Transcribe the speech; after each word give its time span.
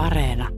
Areena. 0.00 0.48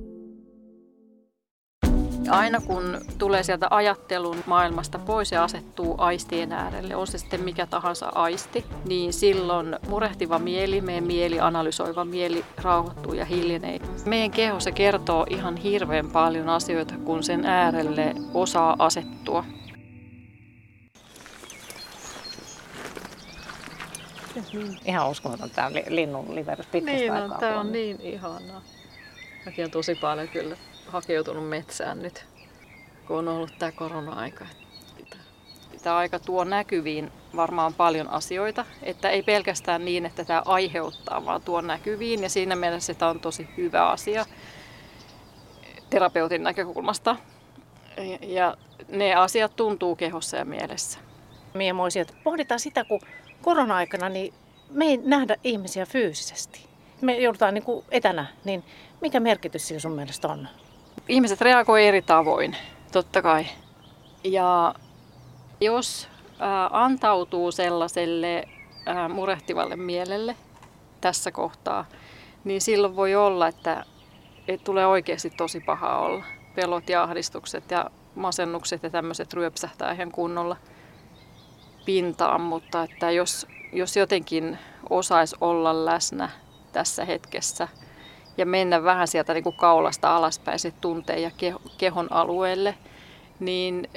Aina 2.31 2.61
kun 2.61 3.01
tulee 3.19 3.43
sieltä 3.43 3.67
ajattelun 3.71 4.37
maailmasta 4.47 4.99
pois 4.99 5.33
ja 5.33 5.45
asettuu 5.45 5.95
aistien 5.99 6.53
äärelle, 6.53 6.97
on 6.97 7.07
se 7.07 7.19
sitten 7.19 7.41
mikä 7.41 7.67
tahansa 7.67 8.13
aisti, 8.15 8.65
niin 8.85 9.13
silloin 9.13 9.77
murehtiva 9.89 10.39
mieli, 10.39 10.81
meidän 10.81 11.05
mieli, 11.05 11.41
analysoiva 11.41 12.05
mieli 12.05 12.45
rauhoittuu 12.63 13.13
ja 13.13 13.25
hiljenee. 13.25 13.81
Meidän 14.07 14.31
keho 14.31 14.61
se 14.61 14.73
kertoo 14.73 15.27
ihan 15.31 15.57
hirveän 15.57 16.11
paljon 16.11 16.49
asioita, 16.49 16.95
kun 17.05 17.23
sen 17.23 17.45
äärelle 17.47 18.15
osaa 18.35 18.77
asettua. 18.79 19.45
Ihan 24.85 25.11
uskomaton 25.11 25.51
tämä 25.51 25.71
linnun 25.89 26.35
liverys 26.35 26.67
pitkästä 26.67 27.01
Niin 27.01 27.13
aikaa. 27.13 27.35
on, 27.35 27.41
tämä 27.41 27.61
on 27.61 27.73
niin 27.73 28.01
ihanaa. 28.01 28.63
Mäkin 29.47 29.65
on 29.65 29.71
tosi 29.71 29.95
paljon 29.95 30.29
kyllä 30.29 30.57
hakeutunut 30.87 31.49
metsään 31.49 32.03
nyt, 32.03 32.25
kun 33.07 33.19
on 33.19 33.29
ollut 33.29 33.59
tämä 33.59 33.73
korona-aika. 33.73 34.47
Tämä 35.83 35.97
aika 35.97 36.19
tuo 36.19 36.45
näkyviin 36.45 37.13
varmaan 37.37 37.75
paljon 37.75 38.09
asioita, 38.09 38.65
että 38.83 39.11
ei 39.11 39.23
pelkästään 39.23 39.85
niin, 39.85 40.07
että 40.07 40.25
tämä 40.25 40.43
aiheuttaa, 40.45 41.25
vaan 41.25 41.43
tuo 41.43 41.61
näkyviin. 41.61 42.23
Ja 42.23 42.29
siinä 42.29 42.57
mielessä 42.57 42.95
tämä 42.95 43.11
on 43.11 43.21
tosi 43.21 43.49
hyvä 43.57 43.91
asia 43.91 44.27
terapeutin 45.91 46.43
näkökulmasta. 46.43 47.17
Ja 48.21 48.57
ne 48.89 49.15
asiat 49.15 49.57
tuntuu 49.57 49.97
kehossa 49.97 50.37
ja 50.37 50.45
mielessä. 50.45 50.99
Mie 51.55 51.73
moisin, 51.73 52.03
että 52.03 52.15
pohditaan 52.25 52.61
sitä, 52.61 52.85
kun 52.85 53.01
korona-aikana 53.43 54.09
niin 54.09 54.35
me 54.71 54.85
ei 54.85 54.97
nähdä 54.97 55.37
ihmisiä 55.45 55.87
fyysisesti. 55.87 56.72
Me 57.03 57.19
joudutaan 57.19 57.55
niin 57.55 57.65
kuin 57.65 57.85
etänä, 57.91 58.27
niin 58.45 58.65
mikä 59.01 59.21
merkitys 59.21 59.69
sillä 59.69 59.81
sun 59.81 59.93
mielestä 59.93 60.29
on? 60.29 60.49
ihmiset 61.09 61.41
reagoivat 61.41 61.89
eri 61.89 62.03
tavoin, 62.03 62.57
totta 62.93 63.23
kai. 63.23 63.47
Ja 64.25 64.75
jos 65.61 66.09
ää, 66.39 66.69
antautuu 66.73 67.53
sellaiselle 67.53 68.49
ää, 68.87 69.09
murehtivalle 69.09 69.77
mielelle 69.77 70.37
tässä 71.01 71.33
kohtaa, 71.33 71.85
niin 72.45 72.61
silloin 72.61 72.97
voi 72.97 73.15
olla, 73.15 73.49
että, 73.49 73.85
että 74.49 74.65
tulee 74.65 74.87
oikeasti 74.87 75.31
tosi 75.31 75.61
paha 75.61 75.99
olla. 75.99 76.25
Pelot 76.55 76.89
ja 76.89 77.03
ahdistukset 77.03 77.71
ja 77.71 77.91
masennukset 78.15 78.83
ja 78.83 78.91
tämmöiset 78.91 79.35
ryöpsähtää 79.35 79.93
ihan 79.93 80.13
kunnolla 80.13 80.57
pintaan, 81.85 82.41
mutta 82.41 82.83
että 82.83 83.11
jos, 83.11 83.47
jos 83.73 83.97
jotenkin 83.97 84.59
osaisi 84.91 85.37
olla 85.41 85.85
läsnä 85.85 86.29
tässä 86.73 87.05
hetkessä 87.05 87.69
ja 88.39 88.47
mennä 88.47 88.85
vähän 88.85 89.09
sieltä 89.09 89.35
niin 89.35 89.45
kuin 89.45 89.57
kaulasta 89.57 90.17
alaspäin 90.17 90.59
se 90.59 90.73
tunteen 90.81 91.23
ja 91.23 91.31
keho- 91.31 91.71
kehon 91.79 92.13
alueelle, 92.13 92.75
niin 93.41 93.89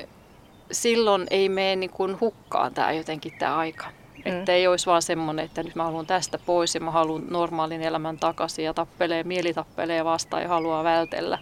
silloin 0.71 1.27
ei 1.29 1.49
mene 1.49 1.75
niin 1.75 1.89
kuin 1.89 2.19
hukkaan 2.19 2.73
tämä 2.73 2.91
jotenkin 2.91 3.33
tämä 3.39 3.57
aika. 3.57 3.85
Mm. 3.85 4.21
Että 4.25 4.51
ei 4.51 4.67
olisi 4.67 4.85
vaan 4.85 5.01
semmoinen, 5.01 5.45
että 5.45 5.63
nyt 5.63 5.75
mä 5.75 5.83
haluan 5.83 6.05
tästä 6.05 6.39
pois 6.45 6.75
ja 6.75 6.81
mä 6.81 6.91
haluan 6.91 7.23
normaalin 7.29 7.81
elämän 7.81 8.17
takaisin 8.17 8.65
ja 8.65 8.73
tappelee, 8.73 9.23
mieli 9.23 9.53
tappelee 9.53 10.05
vastaan 10.05 10.43
ja 10.43 10.49
haluaa 10.49 10.83
vältellä 10.83 11.39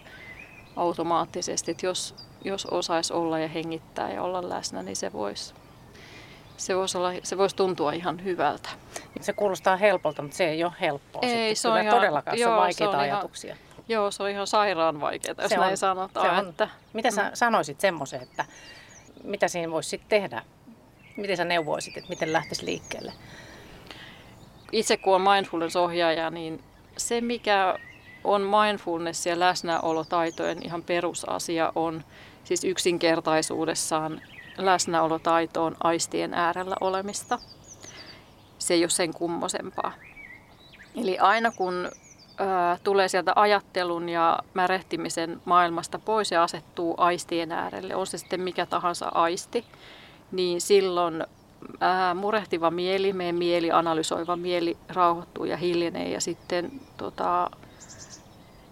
automaattisesti. 0.76 1.70
Että 1.70 1.86
jos, 1.86 2.14
jos 2.44 2.66
osaisi 2.66 3.12
olla 3.12 3.38
ja 3.38 3.48
hengittää 3.48 4.12
ja 4.12 4.22
olla 4.22 4.48
läsnä, 4.48 4.82
niin 4.82 4.96
se 4.96 5.12
voisi 5.12 5.54
se 6.56 6.76
voisi, 6.76 6.98
olla, 6.98 7.12
se 7.22 7.38
voisi 7.38 7.56
tuntua 7.56 7.92
ihan 7.92 8.24
hyvältä. 8.24 8.68
Se 9.20 9.32
kuulostaa 9.32 9.76
helpolta, 9.76 10.22
mutta 10.22 10.36
se 10.36 10.48
ei 10.48 10.64
ole 10.64 10.72
helppoa. 10.80 11.22
Ei, 11.22 11.30
sitten. 11.30 11.56
se 11.56 11.68
on 11.68 11.80
ihan- 11.82 11.94
todellakaan, 11.96 12.36
se 12.36 12.42
joo, 12.42 12.52
on 12.52 12.56
se 12.58 12.60
vaikeita 12.60 12.98
on 12.98 13.04
ihan- 13.06 13.16
ajatuksia. 13.18 13.56
Joo, 13.88 14.10
se 14.10 14.22
on 14.22 14.30
ihan 14.30 14.46
sairaan 14.46 15.00
vaikeaa, 15.00 15.34
jos 15.38 15.48
Se 15.48 15.56
näin 15.56 15.70
on- 15.70 15.76
sanotaan. 15.76 16.26
se 16.36 16.42
on. 16.42 16.48
Että, 16.48 16.68
Mitä 16.92 17.10
sä 17.10 17.30
sanoisit 17.34 17.80
semmoisen, 17.80 18.22
että 18.22 18.44
mitä 19.24 19.48
siinä 19.48 19.70
voisi 19.72 19.88
sitten 19.88 20.08
tehdä? 20.20 20.42
Miten 21.16 21.36
sä 21.36 21.44
neuvoisit, 21.44 21.96
että 21.96 22.08
miten 22.10 22.32
lähtisi 22.32 22.64
liikkeelle? 22.66 23.12
itse 24.72 24.96
kun 24.96 25.14
on 25.14 25.20
mindfulness-ohjaaja, 25.22 26.30
niin 26.30 26.62
se 26.96 27.20
mikä 27.20 27.78
on 28.24 28.42
mindfulness 28.42 29.26
ja 29.26 29.38
läsnäolotaitojen 29.40 30.58
ihan 30.66 30.82
perusasia 30.82 31.72
on 31.74 32.04
siis 32.44 32.64
yksinkertaisuudessaan 32.64 34.20
läsnäolotaito 34.56 35.64
on 35.64 35.76
aistien 35.84 36.34
äärellä 36.34 36.76
olemista. 36.80 37.38
Se 38.58 38.74
ei 38.74 38.82
ole 38.82 38.90
sen 38.90 39.14
kummosempaa. 39.14 39.92
Eli 40.96 41.18
aina 41.18 41.50
kun 41.50 41.90
ää, 42.38 42.78
tulee 42.84 43.08
sieltä 43.08 43.32
ajattelun 43.36 44.08
ja 44.08 44.38
märehtimisen 44.54 45.40
maailmasta 45.44 45.98
pois 45.98 46.30
ja 46.30 46.42
asettuu 46.42 46.94
aistien 46.98 47.52
äärelle, 47.52 47.96
on 47.96 48.06
se 48.06 48.18
sitten 48.18 48.40
mikä 48.40 48.66
tahansa 48.66 49.08
aisti, 49.08 49.64
niin 50.32 50.60
silloin 50.60 51.24
ää, 51.80 52.14
murehtiva 52.14 52.70
mieli, 52.70 53.12
meidän 53.12 53.34
mieli, 53.34 53.70
analysoiva 53.70 54.36
mieli 54.36 54.76
rauhoittuu 54.88 55.44
ja 55.44 55.56
hiljenee 55.56 56.08
ja 56.08 56.20
sitten 56.20 56.80
tota, 56.96 57.50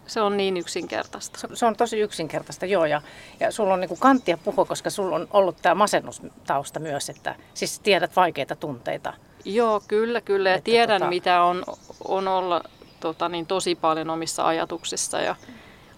se 0.06 0.20
on 0.20 0.36
niin 0.36 0.56
yksinkertaista. 0.56 1.40
Se, 1.40 1.48
se 1.54 1.66
on 1.66 1.76
tosi 1.76 2.00
yksinkertaista, 2.00 2.66
joo. 2.66 2.84
Ja, 2.84 3.02
ja 3.40 3.50
sulla 3.52 3.74
on 3.74 3.80
niinku 3.80 3.96
kanttia 3.96 4.38
puhua, 4.38 4.64
koska 4.64 4.90
sulla 4.90 5.16
on 5.16 5.28
ollut 5.30 5.56
tämä 5.62 5.74
masennustausta 5.74 6.80
myös, 6.80 7.10
että 7.10 7.34
siis 7.54 7.80
tiedät 7.80 8.16
vaikeita 8.16 8.56
tunteita. 8.56 9.14
Joo, 9.44 9.82
kyllä, 9.88 10.20
kyllä. 10.20 10.48
Ja 10.48 10.54
Että 10.54 10.64
tiedän, 10.64 11.02
tota- 11.02 11.08
mitä 11.08 11.42
on, 11.42 11.64
on 12.04 12.28
olla 12.28 12.62
tota, 13.00 13.28
niin 13.28 13.46
tosi 13.46 13.74
paljon 13.74 14.10
omissa 14.10 14.46
ajatuksissa 14.46 15.20
ja 15.20 15.36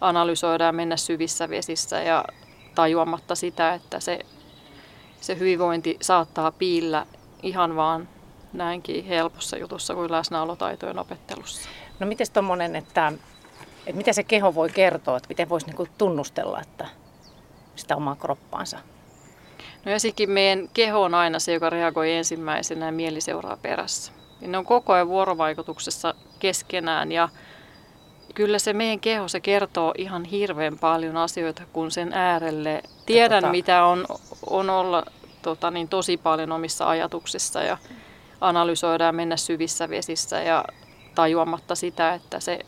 analysoida 0.00 0.64
ja 0.64 0.72
mennä 0.72 0.96
syvissä 0.96 1.48
vesissä 1.48 2.02
ja 2.02 2.24
tajuamatta 2.74 3.34
sitä, 3.34 3.74
että 3.74 4.00
se, 4.00 4.18
se 5.20 5.38
hyvinvointi 5.38 5.96
saattaa 6.00 6.50
piillä 6.52 7.06
ihan 7.42 7.76
vaan 7.76 8.08
näinkin 8.52 9.04
helpossa 9.04 9.56
jutussa 9.56 9.94
kuin 9.94 10.12
läsnäolotaitojen 10.12 10.98
opettelussa. 10.98 11.68
No 12.00 12.06
miten 12.06 12.26
tuommoinen, 12.32 12.76
että, 12.76 13.12
että 13.86 13.96
mitä 13.96 14.12
se 14.12 14.22
keho 14.22 14.54
voi 14.54 14.70
kertoa, 14.70 15.16
että 15.16 15.28
miten 15.28 15.48
voisi 15.48 15.66
niinku 15.66 15.88
tunnustella 15.98 16.60
että 16.60 16.88
sitä 17.76 17.96
omaa 17.96 18.16
kroppaansa? 18.16 18.78
No 19.84 19.92
ja 19.92 20.00
sikin 20.00 20.30
meidän 20.30 20.68
keho 20.74 21.02
on 21.02 21.14
aina 21.14 21.38
se, 21.38 21.52
joka 21.52 21.70
reagoi 21.70 22.12
ensimmäisenä 22.12 22.86
ja 22.86 22.92
mieli 22.92 23.20
seuraa 23.20 23.56
perässä. 23.62 24.12
Ja 24.40 24.48
ne 24.48 24.58
on 24.58 24.64
koko 24.64 24.92
ajan 24.92 25.08
vuorovaikutuksessa 25.08 26.14
keskenään 26.38 27.12
ja 27.12 27.28
kyllä 28.34 28.58
se 28.58 28.72
meidän 28.72 29.00
keho 29.00 29.28
se 29.28 29.40
kertoo 29.40 29.94
ihan 29.98 30.24
hirveän 30.24 30.78
paljon 30.78 31.16
asioita, 31.16 31.62
kun 31.72 31.90
sen 31.90 32.12
äärelle 32.12 32.82
tiedän, 33.06 33.44
tota- 33.44 33.50
mitä 33.50 33.84
on, 33.84 34.06
on 34.50 34.70
olla 34.70 35.04
tota, 35.42 35.70
niin 35.70 35.88
tosi 35.88 36.16
paljon 36.16 36.52
omissa 36.52 36.88
ajatuksissa 36.88 37.62
ja 37.62 37.78
analysoida 38.40 39.04
ja 39.04 39.12
mennä 39.12 39.36
syvissä 39.36 39.88
vesissä 39.88 40.42
ja 40.42 40.64
tajuamatta 41.14 41.74
sitä, 41.74 42.14
että 42.14 42.40
se, 42.40 42.58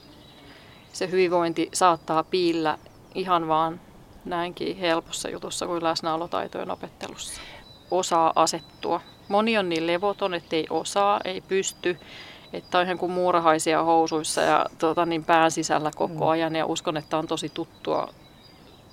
se 0.97 1.11
hyvinvointi 1.11 1.69
saattaa 1.75 2.23
piillä 2.25 2.79
ihan 3.15 3.49
vaan 3.49 3.81
näinkin 4.25 4.77
helpossa 4.77 5.29
jutussa 5.29 5.67
kuin 5.67 5.84
läsnäolotaitojen 5.84 6.71
opettelussa. 6.71 7.41
Osaa 7.91 8.33
asettua. 8.37 9.01
Moni 9.29 9.59
on 9.59 9.69
niin 9.69 9.87
levoton, 9.87 10.34
että 10.34 10.57
ei 10.57 10.67
osaa, 10.71 11.21
ei 11.25 11.41
pysty. 11.41 11.99
Että 12.53 12.79
on 12.79 12.84
ihan 12.84 12.99
kuin 12.99 13.12
muurahaisia 13.12 13.83
housuissa 13.83 14.41
ja 14.41 14.67
tota, 14.79 15.07
niin 15.07 15.25
pään 15.25 15.51
sisällä 15.51 15.91
koko 15.97 16.25
Mm. 16.25 16.31
ajan. 16.31 16.57
Ja 16.57 16.67
uskon, 16.67 16.97
että 16.97 17.19
on 17.19 17.27
tosi 17.27 17.49
tuttua, 17.49 18.09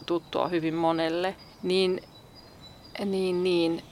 tuttua 0.05 0.47
hyvin 0.47 0.73
monelle. 0.73 1.35
Niin, 1.63 2.01
niin, 3.05 3.43
niin. 3.43 3.83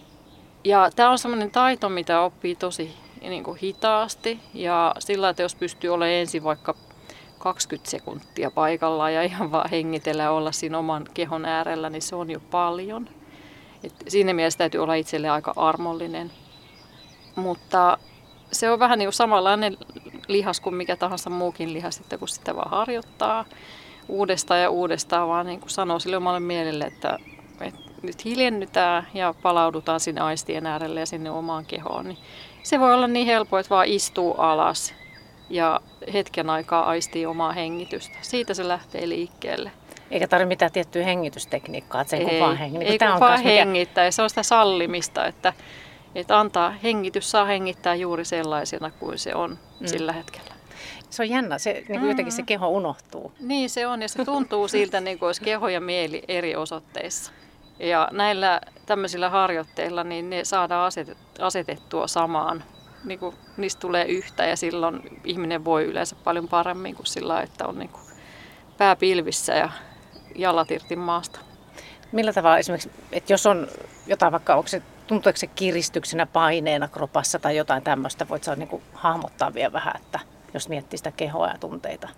Ja 0.64 0.90
tämä 0.96 1.10
on 1.10 1.20
semmoinen 1.20 1.52
taito, 1.52 1.90
mitä 1.90 2.22
oppii 2.22 2.56
tosi 2.56 2.94
niin 3.22 3.44
kuin 3.44 3.58
hitaasti. 3.58 4.40
Ja 4.54 4.96
sillä, 5.00 5.30
että 5.30 5.42
jos 5.42 5.56
pystyy 5.56 5.90
olemaan 5.90 6.16
ensin 6.16 6.44
vaikka 6.44 6.76
20 7.42 7.92
sekuntia 7.92 8.52
paikallaan 8.52 9.14
ja 9.14 9.24
ihan 9.24 9.52
vaan 9.52 9.70
hengitellä 9.70 10.24
ja 10.24 10.32
olla 10.32 10.52
siinä 10.52 10.78
oman 10.78 11.06
kehon 11.14 11.46
äärellä, 11.46 11.90
niin 11.90 12.02
se 12.02 12.16
on 12.16 12.30
jo 12.30 12.40
paljon. 12.40 13.10
Et 13.84 13.94
siinä 14.08 14.34
mielessä 14.34 14.58
täytyy 14.58 14.84
olla 14.84 14.94
itselle 14.94 15.30
aika 15.30 15.54
armollinen. 15.56 16.32
Mutta 17.36 17.98
se 18.52 18.72
on 18.72 18.80
vähän 18.80 19.00
niin 19.00 19.08
kuin 19.08 19.14
samanlainen 19.14 19.78
lihas 20.28 20.60
kuin 20.60 20.76
mikä 20.76 20.96
tahansa 20.96 21.30
muukin 21.30 21.74
lihas, 21.74 22.00
että 22.00 22.18
kun 22.18 22.28
sitä 22.28 22.56
vaan 22.56 22.72
harjoittaa 22.72 23.46
uudestaan 24.08 24.62
ja 24.62 24.70
uudestaan, 24.70 25.28
vaan 25.28 25.46
niin 25.46 25.60
kuin 25.60 25.70
sanoo 25.70 26.00
sille 26.00 26.18
omalle 26.18 26.40
mielelle, 26.40 26.86
että, 26.86 27.18
että 27.62 27.82
nyt 28.02 28.26
hiljennytään 28.26 29.08
ja 29.14 29.34
palaudutaan 29.42 30.00
sinne 30.00 30.22
aistien 30.22 30.66
äärelle 30.66 31.00
ja 31.00 31.06
sinne 31.06 31.32
omaan 31.32 31.66
kehoon, 31.66 32.06
niin 32.06 32.18
se 32.64 32.80
voi 32.80 32.94
olla 32.94 33.08
niin 33.08 33.28
helppo, 33.28 33.58
että 33.58 33.70
vaan 33.70 33.88
istuu 33.88 34.34
alas 34.38 34.94
ja 35.52 35.80
hetken 36.14 36.50
aikaa 36.50 36.86
aistii 36.86 37.26
omaa 37.26 37.52
hengitystä. 37.52 38.18
Siitä 38.22 38.54
se 38.54 38.68
lähtee 38.68 39.10
liikkeelle. 39.10 39.72
Eikä 40.12 40.28
tarvitse 40.28 40.48
mitään 40.48 40.72
tiettyä 40.72 41.04
hengitystekniikkaa, 41.04 42.02
että 42.02 42.10
sen 42.10 42.30
kun 42.30 42.40
vaan 42.40 42.58
hengittää. 42.58 42.92
ei 42.92 42.98
kun 43.00 43.08
on 43.08 43.20
vaan 43.20 43.40
mikä- 43.40 43.50
hengittää. 43.50 44.06
Ja 44.06 44.12
se 44.12 44.22
on 44.22 44.30
sitä 44.30 44.44
sallimista, 44.44 45.26
että, 45.26 45.54
että 46.16 46.40
antaa 46.40 46.70
hengitys 46.84 47.32
saa 47.32 47.46
hengittää 47.46 47.96
juuri 47.96 48.26
sellaisena 48.26 48.92
kuin 49.00 49.20
se 49.20 49.36
on 49.36 49.50
Mm. 49.52 49.58
mm. 49.80 49.88
sillä 49.88 50.14
hetkellä. 50.14 50.52
Se 51.10 51.24
on 51.24 51.30
jännä, 51.30 51.58
se, 51.58 51.84
niin 51.90 52.00
kuin 52.00 52.10
jotenkin 52.10 52.32
se 52.32 52.44
keho 52.44 52.68
unohtuu. 52.68 53.32
Niin 53.40 53.70
se 53.70 53.88
on 53.88 54.02
ja 54.02 54.10
se 54.10 54.26
tuntuu 54.26 54.68
siltä, 54.78 55.02
niin 55.02 55.20
kuin 55.20 55.28
olisi 55.28 55.42
keho 55.42 55.70
ja 55.70 55.82
mieli 55.82 56.24
eri 56.28 56.56
osoitteissa. 56.56 57.32
Ja 57.80 58.08
näillä 58.12 58.62
tämmöisillä 58.86 59.30
harjoitteilla 59.30 60.04
niin 60.04 60.30
ne 60.30 60.46
saadaan 60.46 60.92
asetettua 61.40 62.08
samaan. 62.08 62.64
Niin 63.04 63.20
kuin, 63.20 63.36
niistä 63.58 63.80
tulee 63.80 64.06
yhtä 64.06 64.46
ja 64.46 64.56
silloin 64.56 65.22
ihminen 65.24 65.66
voi 65.66 65.84
yleensä 65.84 66.16
paljon 66.24 66.48
paremmin 66.48 66.96
kuin 66.96 67.06
sillä, 67.06 67.42
että 67.42 67.68
on 67.68 67.80
niin 67.80 67.90
kuin 67.90 68.04
pää 68.78 68.96
pilvissä 68.96 69.54
ja 69.54 69.70
jalat 70.36 70.72
irti 70.72 70.96
maasta. 70.96 71.40
Millä 72.12 72.34
tavalla 72.34 72.58
esimerkiksi, 72.58 72.92
että 73.12 73.34
jos 73.34 73.46
on 73.46 73.68
jotain 74.08 74.32
vaikka, 74.32 74.56
onko 74.56 74.68
se, 74.68 74.82
tuntuuko 75.08 75.38
se 75.38 75.48
kiristyksenä, 75.48 76.26
paineena 76.26 76.88
kropassa 76.88 77.40
tai 77.40 77.58
jotain 77.58 77.84
tämmöistä, 77.84 78.30
voit 78.30 78.44
sä 78.44 78.56
niin 78.56 78.68
kuin 78.68 78.84
hahmottaa 78.94 79.54
vielä 79.54 79.74
vähän, 79.74 79.94
että 79.96 80.20
jos 80.54 80.70
miettii 80.70 80.98
sitä 80.98 81.12
kehoa 81.12 81.48
ja 81.48 81.58
tunteita? 81.60 82.10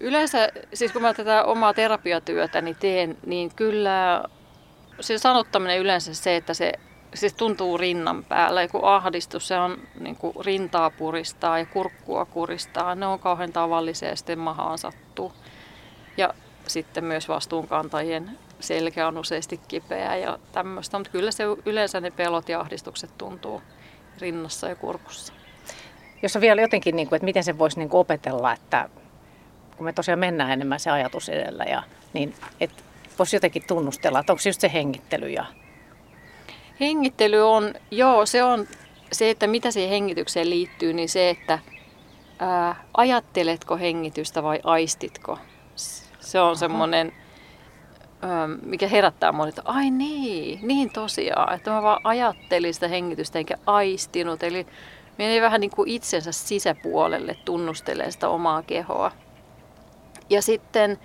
Yleensä, 0.00 0.48
siis 0.74 0.92
kun 0.92 1.02
mä 1.02 1.14
tätä 1.14 1.44
omaa 1.44 1.74
terapiatyötäni 1.74 2.64
niin 2.64 2.76
teen, 2.80 3.18
niin 3.26 3.54
kyllä 3.56 4.24
se 5.00 5.18
sanottaminen 5.18 5.78
yleensä 5.78 6.14
se, 6.14 6.36
että 6.36 6.54
se 6.54 6.72
siis 7.14 7.34
tuntuu 7.34 7.78
rinnan 7.78 8.24
päällä. 8.24 8.62
Joku 8.62 8.84
ahdistus, 8.84 9.48
se 9.48 9.58
on 9.58 9.78
niin 10.00 10.16
kuin 10.16 10.36
rintaa 10.44 10.90
puristaa 10.90 11.58
ja 11.58 11.66
kurkkua 11.66 12.24
kuristaa. 12.24 12.94
Ne 12.94 13.06
on 13.06 13.18
kauhean 13.18 13.52
tavallisia 13.52 14.08
ja 14.08 14.16
sitten 14.16 14.38
mahaan 14.38 14.78
sattuu. 14.78 15.32
Ja 16.16 16.34
sitten 16.66 17.04
myös 17.04 17.28
vastuunkantajien 17.28 18.38
selkä 18.60 19.08
on 19.08 19.18
useasti 19.18 19.60
kipeä 19.68 20.16
ja 20.16 20.38
tämmöistä. 20.52 20.98
Mutta 20.98 21.12
kyllä 21.12 21.30
se 21.30 21.44
yleensä 21.66 22.00
ne 22.00 22.10
pelot 22.10 22.48
ja 22.48 22.60
ahdistukset 22.60 23.18
tuntuu 23.18 23.62
rinnassa 24.18 24.68
ja 24.68 24.76
kurkussa. 24.76 25.32
Jos 26.22 26.40
vielä 26.40 26.62
jotenkin, 26.62 26.96
niin 26.96 27.08
kuin, 27.08 27.16
että 27.16 27.24
miten 27.24 27.44
se 27.44 27.58
voisi 27.58 27.78
niin 27.78 27.88
kuin 27.88 28.00
opetella, 28.00 28.52
että 28.52 28.88
kun 29.76 29.84
me 29.84 29.92
tosiaan 29.92 30.18
mennään 30.18 30.50
enemmän 30.50 30.80
se 30.80 30.90
ajatus 30.90 31.28
edellä, 31.28 31.64
ja, 31.64 31.82
niin 32.12 32.34
että 32.60 32.82
voisi 33.18 33.36
jotenkin 33.36 33.62
tunnustella, 33.66 34.20
että 34.20 34.32
onko 34.32 34.40
se 34.40 34.48
just 34.48 34.60
se 34.60 34.72
hengittely 34.72 35.28
ja 35.28 35.44
Hengittely 36.80 37.40
on, 37.48 37.74
joo, 37.90 38.26
se 38.26 38.44
on 38.44 38.66
se, 39.12 39.30
että 39.30 39.46
mitä 39.46 39.70
siihen 39.70 39.90
hengitykseen 39.90 40.50
liittyy, 40.50 40.92
niin 40.92 41.08
se, 41.08 41.30
että 41.30 41.58
ää, 42.38 42.84
ajatteletko 42.96 43.76
hengitystä 43.76 44.42
vai 44.42 44.60
aistitko. 44.64 45.38
Se 46.20 46.40
on 46.40 46.56
semmoinen, 46.56 47.12
mikä 48.62 48.88
herättää 48.88 49.32
monet, 49.32 49.58
että 49.58 49.70
ai 49.70 49.90
niin, 49.90 50.66
niin 50.66 50.90
tosiaan, 50.92 51.54
että 51.54 51.70
mä 51.70 51.82
vaan 51.82 52.00
ajattelin 52.04 52.74
sitä 52.74 52.88
hengitystä 52.88 53.38
enkä 53.38 53.58
aistinut. 53.66 54.42
Eli 54.42 54.66
menee 55.18 55.40
vähän 55.40 55.60
niin 55.60 55.70
kuin 55.70 55.90
itsensä 55.90 56.32
sisäpuolelle 56.32 57.36
tunnustelee 57.44 58.10
sitä 58.10 58.28
omaa 58.28 58.62
kehoa. 58.62 59.12
Ja 60.30 60.42
sitten 60.42 60.98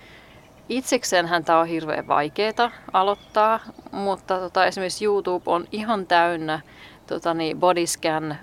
Itsekseenhän 0.68 1.44
tämä 1.44 1.60
on 1.60 1.66
hirveän 1.66 2.08
vaikeaa 2.08 2.70
aloittaa, 2.92 3.60
mutta 3.92 4.38
tota, 4.38 4.66
esimerkiksi 4.66 5.04
YouTube 5.04 5.50
on 5.50 5.64
ihan 5.72 6.06
täynnä 6.06 6.60
tota, 7.06 7.34
niin 7.34 7.60
bodyscan 7.60 8.36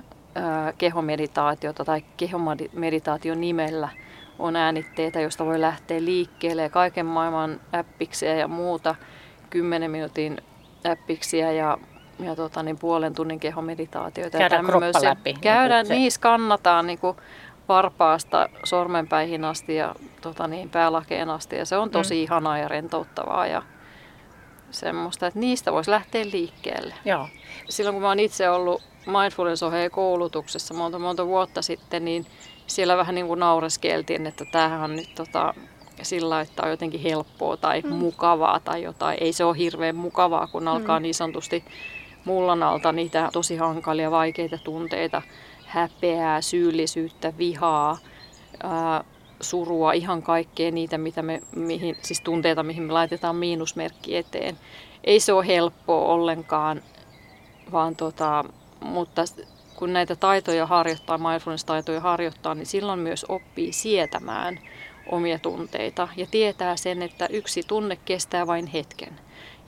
kehomeditaatiota 0.77 1.85
tai 1.85 2.03
kehomeditaation 2.17 3.41
nimellä 3.41 3.89
on 4.39 4.55
äänitteitä, 4.55 5.21
josta 5.21 5.45
voi 5.45 5.61
lähteä 5.61 6.05
liikkeelle 6.05 6.61
ja 6.61 6.69
kaiken 6.69 7.05
maailman 7.05 7.61
appiksiä 7.73 8.35
ja 8.35 8.47
muuta, 8.47 8.95
10 9.49 9.91
minuutin 9.91 10.37
appiksiä 10.91 11.51
ja, 11.51 11.77
ja 12.19 12.35
tota, 12.35 12.63
niin 12.63 12.79
puolen 12.79 13.13
tunnin 13.13 13.39
kehomeditaatioita. 13.39 14.37
Käydään 14.37 14.65
kroppa 14.65 15.03
läpi. 15.03 15.33
Käydään, 15.41 15.85
niin, 15.87 16.11
skannataan 16.11 16.87
niin 16.87 16.99
kuin, 16.99 17.17
varpaasta 17.69 18.49
sormenpäihin 18.63 19.45
asti 19.45 19.75
ja 19.75 19.95
tota 20.25 20.47
niin, 20.47 20.69
päälakeen 20.69 21.29
asti. 21.29 21.55
Ja 21.55 21.65
se 21.65 21.77
on 21.77 21.89
tosi 21.89 22.15
mm. 22.15 22.21
ihanaa 22.21 22.57
ja 22.57 22.67
rentouttavaa 22.67 23.47
ja 23.47 23.61
semmoista, 24.71 25.27
että 25.27 25.39
niistä 25.39 25.71
voisi 25.71 25.91
lähteä 25.91 26.25
liikkeelle. 26.31 26.95
Joo. 27.05 27.27
Silloin 27.69 27.93
kun 27.93 28.01
mä 28.01 28.07
oon 28.07 28.19
itse 28.19 28.49
ollut 28.49 28.81
mindfulness 29.05 29.61
koulutuksessa 29.91 30.73
monta 30.73 30.99
monta 30.99 31.25
vuotta 31.27 31.61
sitten, 31.61 32.05
niin 32.05 32.25
siellä 32.67 32.97
vähän 32.97 33.15
niin 33.15 33.27
kuin 33.27 33.39
naureskeltiin, 33.39 34.27
että 34.27 34.45
tämähän 34.51 34.81
on 34.81 34.95
nyt 34.95 35.15
tota, 35.15 35.53
sillä, 36.01 36.41
että 36.41 36.63
on 36.63 36.69
jotenkin 36.69 37.01
helppoa 37.01 37.57
tai 37.57 37.81
mm. 37.81 37.93
mukavaa 37.93 38.59
tai 38.59 38.83
jotain. 38.83 39.17
Ei 39.21 39.33
se 39.33 39.43
ole 39.43 39.57
hirveän 39.57 39.95
mukavaa, 39.95 40.47
kun 40.47 40.67
alkaa 40.67 40.99
mm. 40.99 41.03
niin 41.03 41.15
sanotusti 41.15 41.63
mullan 42.25 42.63
alta 42.63 42.91
niitä 42.91 43.29
tosi 43.33 43.57
hankalia, 43.57 44.11
vaikeita 44.11 44.57
tunteita 44.57 45.21
häpeää, 45.65 46.41
syyllisyyttä, 46.41 47.33
vihaa, 47.37 47.97
ää, 48.63 49.03
surua, 49.41 49.93
ihan 49.93 50.23
kaikkea 50.23 50.71
niitä, 50.71 50.97
mitä 50.97 51.21
me, 51.21 51.41
mihin, 51.55 51.97
siis 52.01 52.21
tunteita, 52.21 52.63
mihin 52.63 52.83
me 52.83 52.93
laitetaan 52.93 53.35
miinusmerkki 53.35 54.17
eteen. 54.17 54.57
Ei 55.03 55.19
se 55.19 55.33
ole 55.33 55.47
helppoa 55.47 56.13
ollenkaan, 56.13 56.81
vaan 57.71 57.95
tota, 57.95 58.45
mutta 58.81 59.21
kun 59.75 59.93
näitä 59.93 60.15
taitoja 60.15 60.65
harjoittaa, 60.65 61.17
mindfulness-taitoja 61.17 61.99
harjoittaa, 61.99 62.55
niin 62.55 62.65
silloin 62.65 62.99
myös 62.99 63.25
oppii 63.29 63.73
sietämään 63.73 64.59
omia 65.11 65.39
tunteita 65.39 66.07
ja 66.17 66.27
tietää 66.31 66.75
sen, 66.75 67.01
että 67.01 67.27
yksi 67.29 67.63
tunne 67.67 67.95
kestää 68.05 68.47
vain 68.47 68.67
hetken. 68.67 69.19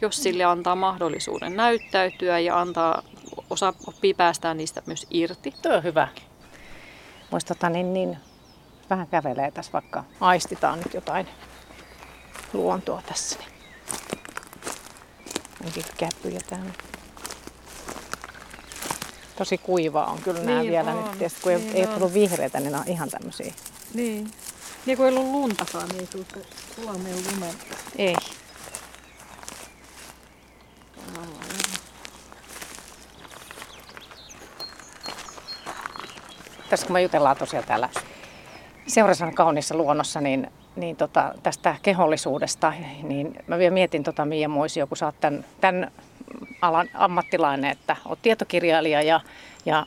Jos 0.02 0.24
sille 0.24 0.44
antaa 0.44 0.76
mahdollisuuden 0.76 1.56
näyttäytyä 1.56 2.40
ja 2.40 2.60
antaa 2.60 3.04
osa 3.50 3.74
oppii 3.88 4.14
päästään 4.14 4.58
niistä 4.58 4.82
myös 4.86 5.08
irti. 5.12 5.54
Tuo 5.62 5.74
on 5.74 5.84
hyvä. 5.84 6.08
Voisi 7.32 7.48
tota, 7.48 7.70
niin, 7.70 7.94
niin, 7.94 8.18
vähän 8.90 9.08
kävelee 9.08 9.52
tässä, 9.52 9.72
vaikka 9.72 10.04
aistitaan 10.22 10.80
nyt 10.80 10.94
jotain 10.94 11.28
luontoa 12.54 13.02
tässä. 13.06 13.40
Niin. 13.40 13.50
Onkin 15.66 15.84
käppyjä 15.98 16.40
täällä. 16.50 16.72
Tosi 19.38 19.58
kuivaa 19.58 20.06
on 20.06 20.22
kyllä 20.22 20.40
niin 20.40 20.48
nämä 20.48 20.64
vielä 20.64 20.92
on. 20.92 21.04
nyt. 21.04 21.18
Tietysti 21.18 21.42
kun 21.42 21.52
niin 21.52 21.76
ei, 21.76 21.82
ei 21.82 21.88
tullut 21.88 22.14
vihreitä, 22.14 22.60
niin 22.60 22.72
nämä 22.72 22.82
on 22.82 22.88
ihan 22.88 23.10
tämmöisiä. 23.10 23.54
Niin. 23.94 24.32
Niin 24.86 24.98
kun 24.98 25.06
ei 25.06 25.12
ollut 25.18 25.32
luntakaan, 25.32 25.90
niin 25.90 26.00
ei 26.00 26.08
tullut 26.08 26.48
sulameen 26.76 27.16
lumen. 27.32 27.54
Ei. 27.98 28.16
tässä 36.70 36.86
kun 36.86 36.94
me 36.94 37.02
jutellaan 37.02 37.38
tosiaan 37.38 37.66
täällä 37.66 37.90
Seurasan 38.88 39.36
kauniissa 39.36 39.76
luonnossa, 39.76 40.22
niin, 40.22 40.52
niin 40.76 40.96
tota, 40.96 41.34
tästä 41.44 41.76
kehollisuudesta, 41.82 42.74
niin 43.04 43.36
mä 43.48 43.58
vielä 43.58 43.74
mietin 43.74 44.04
tota 44.04 44.26
Mia 44.26 44.50
Moisio, 44.50 44.88
kun 44.88 44.98
sä 44.98 45.06
oot 45.06 45.20
tämän, 45.20 45.46
tämän 45.62 45.92
alan 46.62 46.88
ammattilainen, 46.94 47.72
että 47.72 47.96
oot 48.06 48.20
tietokirjailija 48.22 49.02
ja, 49.02 49.20
ja 49.66 49.86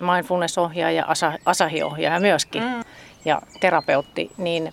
mindfulness-ohjaaja, 0.00 1.04
asa, 1.08 1.32
asahi-ohjaaja 1.44 2.20
myöskin 2.20 2.62
mm. 2.62 2.84
ja 3.24 3.42
terapeutti, 3.60 4.30
niin 4.36 4.72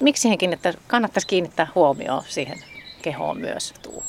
miksi 0.00 0.20
siihen 0.20 0.38
kiinnittää, 0.38 0.72
kannattaisi 0.86 1.26
kiinnittää 1.26 1.66
huomioon 1.74 2.22
siihen 2.28 2.58
kehoon 3.02 3.38
myös? 3.38 3.74
Tuu? 3.82 4.02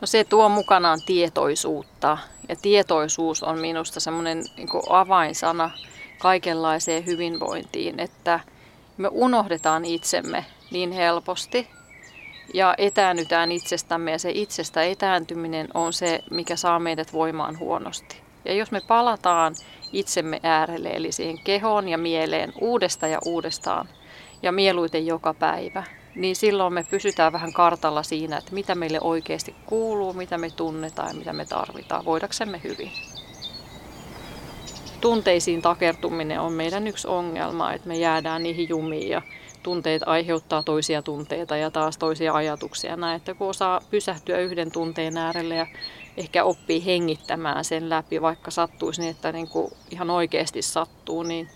No 0.00 0.06
se 0.06 0.24
tuo 0.24 0.48
mukanaan 0.48 1.00
tietoisuutta 1.06 2.18
ja 2.48 2.56
tietoisuus 2.56 3.42
on 3.42 3.58
minusta 3.58 4.00
semmoinen 4.00 4.44
niin 4.56 4.68
avainsana 4.90 5.70
kaikenlaiseen 6.18 7.06
hyvinvointiin, 7.06 8.00
että 8.00 8.40
me 8.96 9.08
unohdetaan 9.12 9.84
itsemme 9.84 10.44
niin 10.70 10.92
helposti 10.92 11.68
ja 12.54 12.74
etäännytään 12.78 13.52
itsestämme 13.52 14.10
ja 14.10 14.18
se 14.18 14.30
itsestä 14.34 14.82
etääntyminen 14.82 15.68
on 15.74 15.92
se, 15.92 16.20
mikä 16.30 16.56
saa 16.56 16.78
meidät 16.78 17.12
voimaan 17.12 17.58
huonosti. 17.58 18.16
Ja 18.44 18.54
jos 18.54 18.70
me 18.70 18.80
palataan 18.80 19.54
itsemme 19.92 20.40
äärelle, 20.42 20.88
eli 20.88 21.12
siihen 21.12 21.38
kehoon 21.44 21.88
ja 21.88 21.98
mieleen 21.98 22.52
uudesta 22.60 23.06
ja 23.06 23.18
uudestaan 23.26 23.88
ja 24.42 24.52
mieluiten 24.52 25.06
joka 25.06 25.34
päivä, 25.34 25.84
niin 26.14 26.36
silloin 26.36 26.72
me 26.72 26.86
pysytään 26.90 27.32
vähän 27.32 27.52
kartalla 27.52 28.02
siinä, 28.02 28.36
että 28.36 28.54
mitä 28.54 28.74
meille 28.74 29.00
oikeasti 29.00 29.54
kuuluu, 29.66 30.12
mitä 30.12 30.38
me 30.38 30.50
tunnetaan 30.50 31.08
ja 31.08 31.14
mitä 31.14 31.32
me 31.32 31.44
tarvitaan, 31.44 32.04
voidaksemme 32.04 32.60
hyvin. 32.64 32.92
Tunteisiin 35.00 35.62
takertuminen 35.62 36.40
on 36.40 36.52
meidän 36.52 36.86
yksi 36.86 37.08
ongelma, 37.08 37.72
että 37.72 37.88
me 37.88 37.96
jäädään 37.96 38.42
niihin 38.42 38.68
jumiin 38.68 39.08
ja 39.08 39.22
tunteet 39.62 40.02
aiheuttaa 40.06 40.62
toisia 40.62 41.02
tunteita 41.02 41.56
ja 41.56 41.70
taas 41.70 41.98
toisia 41.98 42.32
ajatuksia. 42.32 42.96
Näin, 42.96 43.16
että 43.16 43.34
kun 43.34 43.48
osaa 43.48 43.80
pysähtyä 43.90 44.38
yhden 44.38 44.70
tunteen 44.70 45.16
äärelle 45.16 45.54
ja 45.54 45.66
ehkä 46.16 46.44
oppii 46.44 46.84
hengittämään 46.84 47.64
sen 47.64 47.90
läpi, 47.90 48.22
vaikka 48.22 48.50
sattuisi 48.50 49.00
niin, 49.00 49.10
että 49.10 49.32
niin 49.32 49.48
kuin 49.48 49.72
ihan 49.90 50.10
oikeasti 50.10 50.62
sattuu, 50.62 51.22
niin 51.22 51.48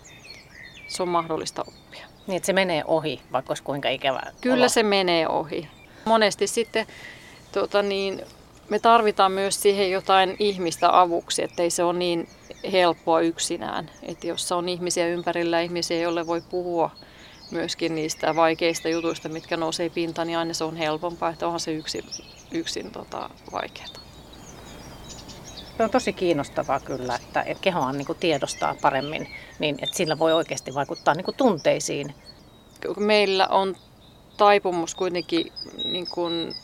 se 0.87 1.03
on 1.03 1.09
mahdollista 1.09 1.61
oppia. 1.61 2.07
Niin, 2.27 2.37
että 2.37 2.45
se 2.47 2.53
menee 2.53 2.83
ohi, 2.85 3.21
vaikka 3.31 3.51
olisi 3.51 3.63
kuinka 3.63 3.89
ikävä 3.89 4.21
Kyllä 4.41 4.63
olo. 4.63 4.69
se 4.69 4.83
menee 4.83 5.27
ohi. 5.27 5.67
Monesti 6.05 6.47
sitten 6.47 6.87
tota 7.51 7.81
niin, 7.81 8.21
me 8.69 8.79
tarvitaan 8.79 9.31
myös 9.31 9.61
siihen 9.61 9.91
jotain 9.91 10.35
ihmistä 10.39 10.99
avuksi, 11.01 11.43
ettei 11.43 11.69
se 11.69 11.83
ole 11.83 11.99
niin 11.99 12.27
helppoa 12.71 13.21
yksinään. 13.21 13.89
Että 14.03 14.27
jos 14.27 14.51
on 14.51 14.69
ihmisiä 14.69 15.07
ympärillä, 15.07 15.61
ihmisiä, 15.61 16.01
joille 16.01 16.27
voi 16.27 16.41
puhua 16.49 16.91
myöskin 17.51 17.95
niistä 17.95 18.35
vaikeista 18.35 18.89
jutuista, 18.89 19.29
mitkä 19.29 19.57
nousee 19.57 19.89
pintaan, 19.89 20.27
niin 20.27 20.37
aina 20.37 20.53
se 20.53 20.63
on 20.63 20.75
helpompaa, 20.75 21.29
että 21.29 21.45
onhan 21.45 21.59
se 21.59 21.73
yksin, 21.73 22.03
yksin 22.51 22.91
tota, 22.91 23.29
vaikeaa. 23.51 23.87
Se 25.77 25.83
on 25.83 25.89
tosi 25.89 26.13
kiinnostavaa 26.13 26.79
kyllä, 26.79 27.15
että, 27.15 27.45
kehoa 27.61 27.91
niin 27.91 28.05
kuin 28.05 28.17
tiedostaa 28.17 28.75
paremmin, 28.81 29.29
niin 29.59 29.77
että 29.81 29.97
sillä 29.97 30.19
voi 30.19 30.33
oikeasti 30.33 30.73
vaikuttaa 30.73 31.13
niin 31.13 31.25
kuin 31.25 31.37
tunteisiin. 31.37 32.15
Meillä 32.97 33.47
on 33.47 33.75
taipumus 34.37 34.95
kuitenkin 34.95 35.51
niin 35.83 36.07
kuin 36.07 36.55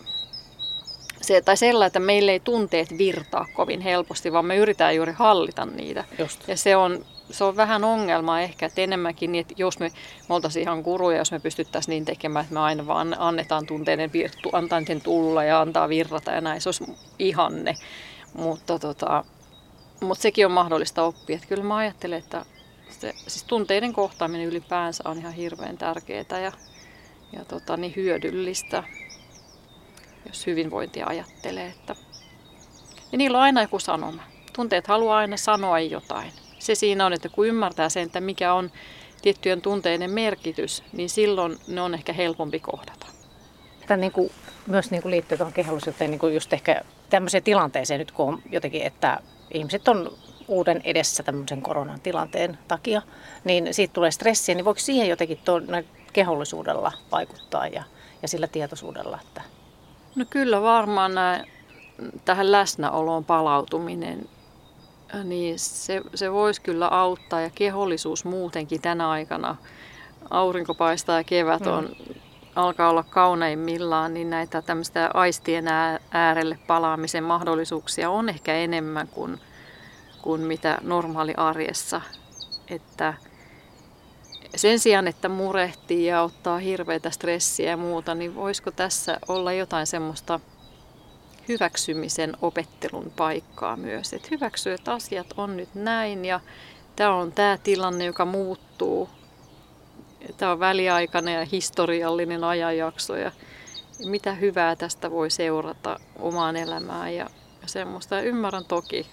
se, 1.22 1.42
tai 1.42 1.58
sellainen, 1.58 1.88
että 1.88 2.00
meille 2.00 2.32
ei 2.32 2.40
tunteet 2.40 2.98
virtaa 2.98 3.46
kovin 3.54 3.82
helposti, 3.82 4.34
vaan 4.34 4.46
me 4.46 4.58
yritetään 4.58 4.96
juuri 4.96 5.12
hallita 5.12 5.66
niitä. 5.66 6.04
Just. 6.20 6.48
Ja 6.48 6.58
se 6.58 6.76
on, 6.76 7.06
se 7.32 7.44
on 7.44 7.56
vähän 7.56 7.84
ongelma 7.84 8.42
ehkä, 8.42 8.66
että 8.66 8.82
enemmänkin 8.82 9.32
niin, 9.32 9.42
että 9.42 9.54
jos 9.58 9.80
me, 9.80 9.92
me 10.30 10.36
oltaisiin 10.36 10.64
ihan 10.64 10.84
kuruja, 10.84 11.18
jos 11.18 11.32
me 11.32 11.40
pystyttäisiin 11.40 11.92
niin 11.92 12.06
tekemään, 12.06 12.44
että 12.44 12.54
me 12.54 12.60
aina 12.60 12.88
vaan 12.88 13.16
annetaan 13.20 13.66
tunteiden 13.66 14.14
virtu, 14.14 14.50
antaa 14.54 14.82
sen 14.88 15.02
tulla 15.02 15.44
ja 15.44 15.62
antaa 15.62 15.90
virrata 15.90 16.32
ja 16.32 16.42
näin, 16.42 16.62
se 16.62 16.70
olisi 16.70 16.84
ihanne. 17.20 17.76
Mutta, 18.34 18.80
tota, 18.80 19.24
mutta 20.02 20.22
sekin 20.22 20.46
on 20.46 20.52
mahdollista 20.52 21.04
oppia. 21.04 21.36
Että 21.36 21.48
kyllä 21.48 21.64
mä 21.64 21.76
ajattelen, 21.76 22.20
että 22.20 22.46
se, 22.90 23.14
siis 23.28 23.44
tunteiden 23.44 23.94
kohtaaminen 23.94 24.48
ylipäänsä 24.48 25.04
on 25.06 25.18
ihan 25.18 25.34
hirveän 25.34 25.78
tärkeää 25.78 26.40
ja, 26.44 26.52
ja 27.34 27.46
tota, 27.46 27.78
niin 27.78 27.94
hyödyllistä 27.96 28.84
jos 30.28 30.48
hyvinvointia 30.48 31.06
ajattelee. 31.08 31.68
Että... 31.68 31.96
Ja 33.12 33.18
niillä 33.18 33.38
on 33.38 33.44
aina 33.44 33.62
joku 33.62 33.80
sanoma. 33.80 34.24
Tunteet 34.56 34.88
haluaa 34.88 35.18
aina 35.18 35.38
sanoa 35.38 35.80
jotain. 35.80 36.32
Se 36.60 36.76
siinä 36.76 37.06
on, 37.06 37.14
että 37.14 37.30
kun 37.30 37.48
ymmärtää 37.48 37.90
sen, 37.90 38.04
että 38.04 38.22
mikä 38.22 38.54
on 38.54 38.72
tiettyjen 39.22 39.62
tunteiden 39.62 40.12
merkitys, 40.12 40.84
niin 40.94 41.10
silloin 41.10 41.58
ne 41.68 41.82
on 41.82 41.94
ehkä 41.94 42.14
helpompi 42.14 42.60
kohdata. 42.60 43.08
Tämä 43.88 43.98
niin 43.98 44.12
kuin, 44.12 44.32
myös 44.68 44.92
niin 44.92 45.02
kuin 45.02 45.12
liittyy 45.12 45.38
tuohon 45.38 45.54
kehollisuuteen 45.54 46.12
niin 46.12 46.34
just 46.34 46.54
ehkä 46.54 46.82
tämmöiseen 47.10 47.44
tilanteeseen 47.44 48.00
nyt, 48.00 48.12
kun 48.12 48.28
on 48.28 48.42
jotenkin, 48.52 48.82
että 48.82 49.20
ihmiset 49.54 49.88
on 49.88 50.18
uuden 50.48 50.82
edessä 50.84 51.24
tämmöisen 51.24 51.62
koronan 51.62 52.02
tilanteen 52.02 52.58
takia, 52.68 53.02
niin 53.44 53.74
siitä 53.74 53.94
tulee 53.94 54.12
stressiä, 54.12 54.56
niin 54.56 54.66
voiko 54.66 54.80
siihen 54.80 55.10
jotenkin 55.10 55.40
tuon 55.46 55.68
kehollisuudella 56.14 56.92
vaikuttaa 57.12 57.68
ja, 57.68 57.84
ja 58.22 58.28
sillä 58.28 58.48
tietoisuudella, 58.48 59.20
että 59.28 59.42
No 60.20 60.26
kyllä 60.30 60.62
varmaan 60.62 61.16
nämä, 61.16 61.44
tähän 62.26 62.52
läsnäoloon 62.52 63.26
palautuminen, 63.26 64.30
niin 65.24 65.60
se, 65.60 66.02
se 66.16 66.32
voisi 66.32 66.62
kyllä 66.62 66.88
auttaa 66.88 67.42
ja 67.42 67.50
kehollisuus 67.56 68.26
muutenkin 68.26 68.82
tänä 68.82 69.10
aikana. 69.10 69.56
Aurinko 70.30 70.74
paistaa 70.76 71.18
ja 71.18 71.24
kevät 71.24 71.68
on, 71.68 71.84
mm. 71.84 72.16
alkaa 72.56 72.90
olla 72.90 73.04
kauneimmillaan, 73.04 74.14
niin 74.14 74.30
näitä 74.30 74.62
tämmöistä 74.62 75.12
aistien 75.14 75.66
äärelle 76.12 76.60
palaamisen 76.68 77.24
mahdollisuuksia 77.24 78.10
on 78.10 78.30
ehkä 78.30 78.56
enemmän 78.56 79.08
kuin, 79.08 79.40
kuin 80.22 80.42
mitä 80.42 80.78
normaali 80.82 81.34
arjessa. 81.38 82.02
Että 82.68 83.14
sen 84.56 84.80
sijaan, 84.80 85.08
että 85.08 85.30
murehtii 85.30 86.06
ja 86.06 86.22
ottaa 86.22 86.58
hirveitä 86.58 87.10
stressiä 87.10 87.70
ja 87.70 87.78
muuta, 87.78 88.16
niin 88.16 88.36
voisiko 88.36 88.72
tässä 88.72 89.20
olla 89.28 89.54
jotain 89.54 89.88
semmoista 89.88 90.40
hyväksymisen 91.48 92.38
opettelun 92.42 93.12
paikkaa 93.16 93.76
myös. 93.76 94.14
Että 94.14 94.28
hyväksyy, 94.32 94.74
että 94.74 94.94
asiat 94.94 95.28
on 95.38 95.58
nyt 95.58 95.76
näin 95.76 96.26
ja 96.26 96.40
tämä 96.96 97.16
on 97.16 97.32
tämä 97.32 97.58
tilanne, 97.64 98.06
joka 98.06 98.26
muuttuu. 98.26 99.10
Tämä 100.38 100.52
on 100.52 100.60
väliaikainen 100.60 101.34
ja 101.34 101.46
historiallinen 101.46 102.44
ajanjakso 102.44 103.16
ja 103.16 103.32
mitä 104.06 104.34
hyvää 104.34 104.76
tästä 104.76 105.12
voi 105.12 105.30
seurata 105.30 106.00
omaan 106.20 106.56
elämään 106.56 107.16
ja 107.16 107.30
semmoista. 107.66 108.16
Ja 108.16 108.22
ymmärrän 108.22 108.66
toki, 108.66 109.08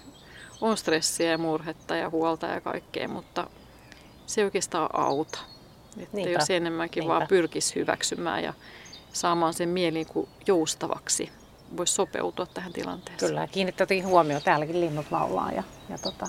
on 0.61 0.77
stressiä 0.77 1.31
ja 1.31 1.37
murhetta 1.37 1.95
ja 1.95 2.09
huolta 2.09 2.47
ja 2.47 2.61
kaikkea, 2.61 3.07
mutta 3.07 3.49
se 4.27 4.41
ei 4.41 4.45
oikeastaan 4.45 4.89
auta. 4.93 5.39
Että 5.97 6.17
Niinpä. 6.17 6.31
jos 6.39 6.49
enemmänkin 6.49 7.01
Niinpä. 7.01 7.13
vaan 7.13 7.27
pyrkisi 7.27 7.75
hyväksymään 7.75 8.43
ja 8.43 8.53
saamaan 9.13 9.53
sen 9.53 9.69
mielin 9.69 10.05
kuin 10.05 10.29
joustavaksi, 10.47 11.31
voisi 11.77 11.93
sopeutua 11.93 12.45
tähän 12.45 12.73
tilanteeseen. 12.73 13.29
Kyllä, 13.29 13.47
kiinnitettiin 13.47 14.07
huomioon. 14.07 14.41
Täälläkin 14.41 14.81
linnut 14.81 15.05
laulaa 15.11 15.51
ja, 15.51 15.63
ja 15.89 15.97
tota, 15.97 16.27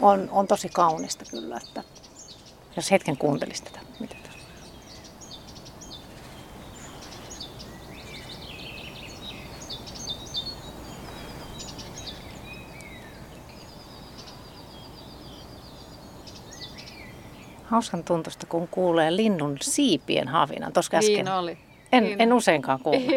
on, 0.00 0.28
on 0.30 0.46
tosi 0.46 0.68
kaunista 0.68 1.24
kyllä, 1.30 1.56
että 1.56 1.84
jos 2.76 2.90
hetken 2.90 3.16
kuuntelisit 3.16 3.64
tätä, 3.64 3.80
mitä 4.00 4.14
hauskan 17.66 18.04
tuntusta, 18.04 18.46
kun 18.46 18.68
kuulee 18.68 19.16
linnun 19.16 19.56
siipien 19.60 20.28
havinan. 20.28 20.72
Tuossa 20.72 20.96
äsken. 20.96 21.14
Niin 21.14 21.28
oli. 21.28 21.58
En, 21.92 22.04
niin. 22.04 22.20
en 22.20 22.32
useinkaan 22.32 22.80
kuule. 22.80 22.98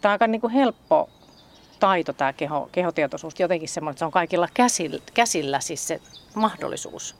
Tämä 0.00 0.10
on 0.10 0.12
aika 0.12 0.26
niin 0.26 0.40
kuin 0.40 0.52
helppo 0.52 1.10
taito 1.80 2.12
tämä 2.12 2.32
keho, 2.32 2.68
kehotietoisuus. 2.72 3.40
Jotenkin 3.40 3.68
semmoinen, 3.68 3.92
että 3.92 3.98
se 3.98 4.04
on 4.04 4.10
kaikilla 4.10 4.48
käsillä, 4.54 4.98
käsillä 5.14 5.60
siis 5.60 5.88
se 5.88 6.00
mahdollisuus. 6.34 7.16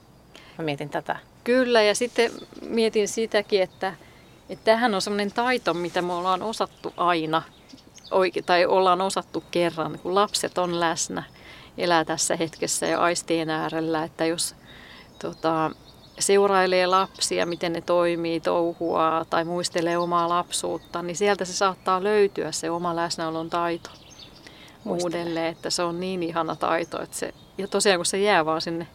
Mä 0.58 0.64
mietin 0.64 0.90
tätä. 0.90 1.16
Kyllä 1.44 1.82
ja 1.82 1.94
sitten 1.94 2.30
mietin 2.68 3.08
sitäkin, 3.08 3.62
että, 3.62 3.94
että 4.48 4.64
tämähän 4.64 4.94
on 4.94 5.02
semmoinen 5.02 5.32
taito, 5.32 5.74
mitä 5.74 6.02
me 6.02 6.12
ollaan 6.12 6.42
osattu 6.42 6.94
aina 6.96 7.42
tai 8.46 8.66
ollaan 8.66 9.00
osattu 9.00 9.44
kerran, 9.50 9.98
kun 9.98 10.14
lapset 10.14 10.58
on 10.58 10.80
läsnä 10.80 11.22
elää 11.78 12.04
tässä 12.04 12.36
hetkessä 12.36 12.86
ja 12.86 13.00
aistien 13.00 13.50
äärellä, 13.50 14.04
että 14.04 14.24
jos 14.24 14.54
tota, 15.18 15.70
seurailee 16.18 16.86
lapsia, 16.86 17.46
miten 17.46 17.72
ne 17.72 17.80
toimii, 17.80 18.40
touhua 18.40 19.26
tai 19.30 19.44
muistelee 19.44 19.98
omaa 19.98 20.28
lapsuutta, 20.28 21.02
niin 21.02 21.16
sieltä 21.16 21.44
se 21.44 21.52
saattaa 21.52 22.04
löytyä 22.04 22.52
se 22.52 22.70
oma 22.70 22.96
läsnäolon 22.96 23.50
taito 23.50 23.90
uudelleen, 24.84 25.52
että 25.52 25.70
se 25.70 25.82
on 25.82 26.00
niin 26.00 26.22
ihana 26.22 26.56
taito. 26.56 27.02
Että 27.02 27.16
se, 27.16 27.34
ja 27.58 27.68
tosiaan 27.68 27.98
kun 27.98 28.06
se 28.06 28.18
jää 28.18 28.44
vaan 28.44 28.60
sinne 28.60 28.86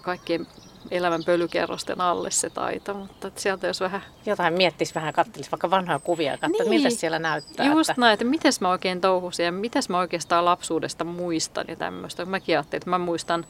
kaikkien 0.00 0.46
elämän 0.90 1.24
pölykerrosten 1.24 2.00
alle 2.00 2.30
se 2.30 2.50
taito, 2.50 2.94
mutta 2.94 3.30
sieltä 3.36 3.66
jos 3.66 3.80
vähän... 3.80 4.02
Jotain 4.26 4.54
miettisi 4.54 4.94
vähän, 4.94 5.12
kattelisi 5.12 5.50
vaikka 5.50 5.70
vanhoja 5.70 5.98
kuvia 5.98 6.38
ja 6.42 6.48
niin. 6.48 6.68
miltä 6.68 6.90
siellä 6.90 7.18
näyttää. 7.18 7.66
Just 7.66 7.90
että... 7.90 8.00
näin, 8.00 8.12
että 8.12 8.24
miten 8.24 8.52
mä 8.60 8.70
oikein 8.70 9.00
touhusin 9.00 9.44
ja 9.44 9.52
miten 9.52 9.82
mä 9.88 9.98
oikeastaan 9.98 10.44
lapsuudesta 10.44 11.04
muistan 11.04 11.64
ja 11.68 11.76
tämmöistä. 11.76 12.24
Mäkin 12.24 12.56
ajattelin, 12.56 12.80
että 12.80 12.90
mä 12.90 12.98
muistan 12.98 13.46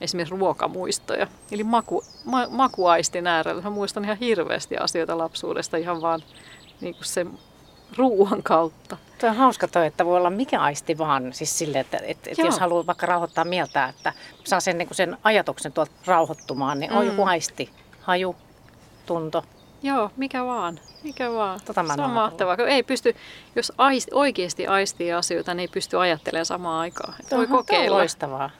esimerkiksi 0.00 0.34
ruokamuistoja, 0.38 1.26
eli 1.52 1.64
maku, 1.64 2.04
ma, 2.24 2.46
makuaistin 2.50 3.26
äärellä. 3.26 3.62
Mä 3.62 3.70
muistan 3.70 4.04
ihan 4.04 4.16
hirveästi 4.16 4.76
asioita 4.76 5.18
lapsuudesta 5.18 5.76
ihan 5.76 6.02
vaan 6.02 6.22
niin 6.80 6.94
kuin 6.94 7.04
se 7.04 7.26
ruoan 7.96 8.42
kautta. 8.42 8.96
Tuo 9.18 9.28
on 9.28 9.36
hauska 9.36 9.68
toi, 9.68 9.86
että 9.86 10.04
voi 10.04 10.16
olla 10.16 10.30
mikä 10.30 10.60
aisti 10.60 10.98
vaan, 10.98 11.32
siis 11.32 11.58
sille, 11.58 11.80
että, 11.80 11.96
että, 11.96 12.30
että 12.30 12.42
jos 12.42 12.58
haluaa 12.58 12.86
vaikka 12.86 13.06
rauhoittaa 13.06 13.44
mieltä, 13.44 13.84
että 13.84 14.12
saa 14.44 14.60
sen, 14.60 14.78
niin 14.78 14.88
sen 14.92 15.16
ajatuksen 15.24 15.72
tuolta 15.72 15.92
rauhoittumaan, 16.06 16.80
niin 16.80 16.90
mm. 16.90 16.96
on 16.96 17.06
joku 17.06 17.22
aisti, 17.22 17.70
haju, 18.00 18.36
tunto. 19.06 19.44
Joo, 19.82 20.10
mikä 20.16 20.44
vaan. 20.44 20.80
Mikä 21.02 21.32
vaan. 21.32 21.60
Tota 21.64 21.84
se 21.96 22.02
on 22.02 22.10
mahtavaa. 22.10 22.56
Ei 22.56 22.82
pysty, 22.82 23.16
jos 23.56 23.72
aisti, 23.78 24.10
oikeasti 24.14 24.66
aistii 24.66 25.12
asioita, 25.12 25.54
niin 25.54 25.60
ei 25.60 25.68
pysty 25.68 25.98
ajattelemaan 25.98 26.46
samaan 26.46 26.80
aikaan. 26.80 27.14
Tuo 27.28 27.38
voi 27.38 27.46
kokeilla. 27.46 27.90
on 27.96 28.00
loistavaa. 28.00 28.50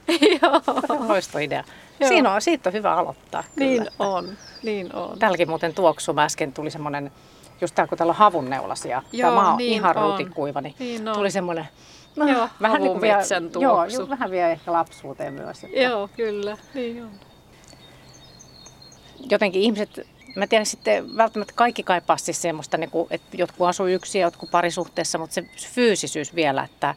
Loistoidea. 1.08 1.64
Siinä 2.08 2.34
on, 2.34 2.42
siitä 2.42 2.68
on 2.68 2.72
hyvä 2.72 2.94
aloittaa. 2.94 3.44
Kyllä. 3.56 3.70
Niin 3.70 3.86
on, 3.98 4.36
niin 4.62 4.94
on. 4.94 5.18
Tälläkin 5.18 5.48
muuten 5.48 5.74
tuoksu. 5.74 6.14
Äsken 6.18 6.52
tuli 6.52 6.70
semmoinen 6.70 7.12
just 7.62 7.74
täällä 7.74 7.88
kun 7.88 7.98
täällä 7.98 8.10
on 8.10 8.16
havunneulasia, 8.16 9.02
Joo, 9.12 9.30
tämä 9.30 9.42
maa 9.42 9.52
on 9.52 9.58
niin 9.58 9.72
ihan 9.72 9.94
ruutikuiva, 9.94 10.60
niin, 10.60 10.74
niin 10.78 11.04
tuli 11.14 11.30
semmoinen 11.30 11.68
No, 12.16 12.28
joo, 12.28 12.48
vähän 12.62 12.80
niin 12.80 12.92
kuin 12.92 13.02
vielä, 13.02 13.22
joo, 13.60 13.84
joo, 13.84 14.08
vähän 14.08 14.30
vielä 14.30 14.50
ehkä 14.50 14.72
lapsuuteen 14.72 15.34
myös. 15.34 15.64
Että 15.64 15.80
joo, 15.80 16.08
kyllä, 16.16 16.56
niin 16.74 17.04
on. 17.04 17.10
Jotenkin 19.30 19.62
ihmiset, 19.62 20.00
mä 20.36 20.46
tiedän 20.46 20.66
sitten 20.66 21.16
välttämättä 21.16 21.54
kaikki 21.56 21.82
kaipaa 21.82 22.16
siis 22.16 22.42
semmoista, 22.42 22.78
niin 22.78 22.90
kuin, 22.90 23.06
että 23.10 23.36
jotkut 23.36 23.68
asuu 23.68 23.86
yksin 23.86 24.20
ja 24.20 24.26
jotkut 24.26 24.50
parisuhteessa, 24.50 25.18
mutta 25.18 25.34
se 25.34 25.44
fyysisyys 25.74 26.34
vielä, 26.34 26.64
että 26.64 26.94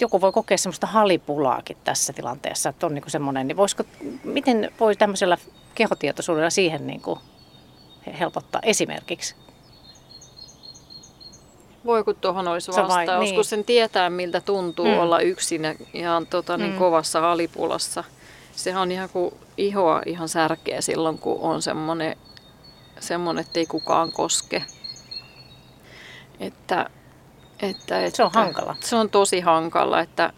joku 0.00 0.20
voi 0.20 0.32
kokea 0.32 0.58
semmoista 0.58 0.86
halipulaakin 0.86 1.76
tässä 1.84 2.12
tilanteessa, 2.12 2.68
että 2.68 2.86
on 2.86 2.94
niin 2.94 3.02
kuin 3.02 3.12
semmoinen, 3.12 3.48
niin 3.48 3.56
voisiko, 3.56 3.84
miten 4.24 4.72
voi 4.80 4.96
tämmöisellä 4.96 5.38
kehotietoisuudella 5.74 6.50
siihen 6.50 6.86
niin 6.86 7.00
kuin 7.00 7.20
helpottaa 8.20 8.60
esimerkiksi? 8.64 9.34
Voi 11.86 12.04
kun 12.04 12.16
tuohon 12.16 12.48
olisi 12.48 12.70
on 12.70 12.76
vai- 12.76 12.88
vastaus, 13.06 13.20
niin. 13.24 13.34
kun 13.34 13.44
sen 13.44 13.64
tietää 13.64 14.10
miltä 14.10 14.40
tuntuu 14.40 14.86
Mm. 14.86 14.98
olla 14.98 15.20
yksin 15.20 15.64
ja 15.64 15.74
ihan 15.94 16.26
tota, 16.26 16.56
niin 16.56 16.72
Mm. 16.72 16.78
kovassa 16.78 17.20
halipulassa. 17.20 18.04
Sehän 18.52 18.82
on 18.82 18.92
ihan 18.92 19.08
kuin 19.08 19.34
ihoa 19.56 20.02
ihan 20.06 20.28
särkeä 20.28 20.80
silloin, 20.80 21.18
kun 21.18 21.40
on 21.40 21.62
semmoinen, 21.62 22.16
semmoinen 23.00 23.44
että 23.44 23.60
ei 23.60 23.66
kukaan 23.66 24.12
koske. 24.12 24.64
Että, 26.40 26.90
että, 27.62 28.04
että, 28.04 28.16
Se 28.16 28.24
on 28.24 28.30
hankala. 28.34 28.76
Se 28.80 28.96
on 28.96 29.10
tosi 29.10 29.40
hankala, 29.40 30.00
että 30.00 30.32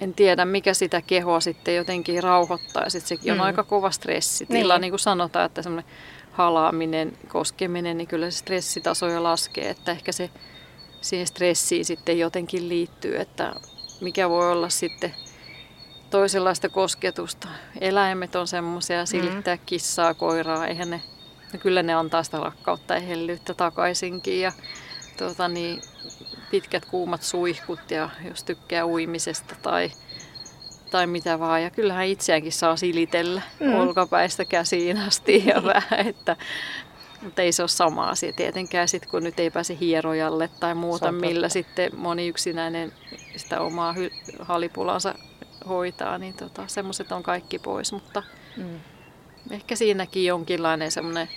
en 0.00 0.14
tiedä 0.14 0.44
mikä 0.44 0.74
sitä 0.74 1.02
kehoa 1.06 1.40
sitten 1.40 1.76
jotenkin 1.76 2.22
rauhoittaa. 2.22 2.90
Sitten 2.90 3.08
sekin 3.08 3.32
on 3.32 3.38
Mm. 3.38 3.44
aika 3.44 3.62
kova 3.64 3.90
stressitila, 3.90 4.74
Niin. 4.74 4.80
niin 4.80 4.92
kuin 4.92 5.00
sanotaan, 5.00 5.46
että 5.46 5.62
semmoinen 5.62 5.90
halaaminen, 6.32 7.12
koskeminen, 7.28 7.98
niin 7.98 8.08
kyllä 8.08 8.30
se 8.30 8.38
stressitaso 8.38 9.08
jo 9.08 9.22
laskee, 9.22 9.68
että 9.70 9.92
ehkä 9.92 10.12
se 10.12 10.30
siihen 11.00 11.26
stressiin 11.26 11.84
sitten 11.84 12.18
jotenkin 12.18 12.68
liittyy, 12.68 13.16
että 13.20 13.54
mikä 14.00 14.28
voi 14.28 14.52
olla 14.52 14.68
sitten 14.68 15.14
toisenlaista 16.10 16.68
kosketusta. 16.68 17.48
Eläimet 17.80 18.34
on 18.36 18.48
semmoisia, 18.48 19.06
silittää 19.06 19.56
kissaa, 19.56 20.14
koiraa, 20.14 20.66
eihän 20.66 20.90
ne, 20.90 21.02
no 21.52 21.58
kyllä 21.58 21.82
ne 21.82 21.94
antaa 21.94 22.22
sitä 22.22 22.38
rakkautta 22.38 22.94
ja 22.94 23.00
hellyyttä 23.00 23.54
takaisinkin 23.54 24.40
ja 24.40 24.52
tuota 25.18 25.48
niin, 25.48 25.80
pitkät 26.50 26.84
kuumat 26.84 27.22
suihkut 27.22 27.90
ja 27.90 28.10
jos 28.28 28.44
tykkää 28.44 28.86
uimisesta 28.86 29.54
tai, 29.62 29.90
tai 30.90 31.06
mitä 31.06 31.38
vaan. 31.38 31.62
Ja 31.62 31.70
kyllähän 31.70 32.06
itseäänkin 32.06 32.52
saa 32.52 32.76
silitellä 32.76 33.42
Mm. 33.60 33.66
mm. 33.66 33.74
olkapäistä 33.74 34.44
käsiin 34.44 34.98
asti 34.98 35.42
ja 35.46 35.64
vähän, 35.74 36.06
että 36.06 36.36
mutta 37.26 37.42
ei 37.42 37.52
se 37.52 37.62
ole 37.62 37.68
sama 37.68 38.08
asia 38.08 38.32
tietenkään, 38.32 38.88
sit 38.88 39.06
kun 39.06 39.24
nyt 39.24 39.40
ei 39.40 39.50
pääse 39.50 39.76
hierojalle 39.80 40.50
tai 40.60 40.74
muuta, 40.74 41.12
millä 41.12 41.48
sitten 41.48 41.90
moni 41.96 42.28
yksinäinen 42.28 42.92
sitä 43.36 43.60
omaa 43.60 43.92
hy- 43.92 44.36
halipulansa 44.44 45.14
hoitaa, 45.68 46.18
niin 46.18 46.34
tota, 46.34 46.62
semmoiset 46.66 47.12
on 47.12 47.22
kaikki 47.22 47.58
pois. 47.58 47.92
Mutta 47.92 48.22
Mm. 48.56 48.80
ehkä 49.50 49.76
siinäkin 49.76 50.24
jonkinlainen 50.24 50.90
semmoinen 50.92 51.28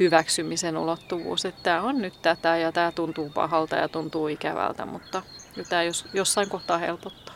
hyväksymisen 0.00 0.76
ulottuvuus, 0.76 1.44
että 1.44 1.62
tämä 1.62 1.82
on 1.82 1.98
nyt 2.02 2.22
tätä 2.22 2.56
ja 2.56 2.72
tämä 2.72 2.92
tuntuu 2.92 3.30
pahalta 3.30 3.76
ja 3.76 3.88
tuntuu 3.88 4.28
ikävältä, 4.28 4.86
mutta 4.86 5.22
tämä 5.68 5.82
jos, 5.82 6.04
jossain 6.12 6.48
kohtaa 6.48 6.78
helpottaa. 6.78 7.34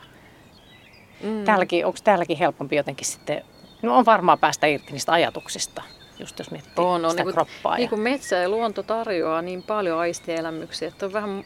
Mm. 1.22 1.44
Täälläkin, 1.44 1.86
onko 1.86 1.98
täälläkin 2.04 2.36
helpompi 2.38 2.76
jotenkin 2.76 3.06
sitten, 3.06 3.44
no 3.82 3.96
on 3.96 4.04
varmaan 4.04 4.38
päästä 4.38 4.66
irti 4.66 4.92
niistä 4.92 5.12
ajatuksista, 5.12 5.82
just 6.20 6.38
jos 6.38 6.50
miettii 6.50 6.72
On, 6.84 7.04
on. 7.04 7.10
sitä 7.10 7.24
Niin 7.24 7.32
kroppaa. 7.34 7.76
niin 7.76 7.88
kuin 7.88 8.00
metsä 8.00 8.36
ja 8.36 8.48
luonto 8.48 8.82
tarjoaa 8.82 9.42
niin 9.42 9.62
paljon 9.62 9.98
aistielämyksiä, 9.98 10.88
että 10.88 11.06
on 11.06 11.12
vähän, 11.12 11.44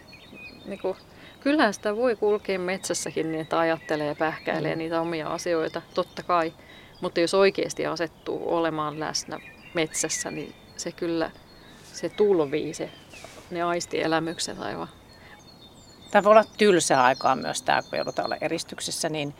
niin 0.64 0.78
kuin, 0.78 0.96
kyllähän 1.40 1.74
sitä 1.74 1.96
voi 1.96 2.16
kulkea 2.16 2.58
metsässäkin 2.58 3.32
niin, 3.32 3.40
että 3.40 3.58
ajattelee 3.58 4.06
ja 4.06 4.14
pähkäilee 4.14 4.74
Mm. 4.74 4.78
niitä 4.78 5.00
omia 5.00 5.28
asioita, 5.28 5.82
totta 5.94 6.22
kai. 6.22 6.52
Mutta 7.00 7.20
jos 7.20 7.34
oikeasti 7.34 7.86
asettuu 7.86 8.54
olemaan 8.56 9.00
läsnä 9.00 9.38
metsässä, 9.74 10.30
niin 10.30 10.54
se 10.76 10.92
kyllä, 10.92 11.30
se 11.92 12.08
tulvii 12.08 12.74
se, 12.74 12.90
ne 13.50 13.62
aistielämykset 13.62 14.60
aivan. 14.60 14.88
Tämä 16.10 16.24
voi 16.24 16.30
olla 16.30 16.44
tylsää 16.58 17.04
aikaa 17.04 17.36
myös 17.36 17.62
tämä, 17.62 17.82
kun 17.82 17.98
joudutaan 17.98 18.26
olla 18.26 18.36
eristyksessä, 18.40 19.08
niin 19.08 19.34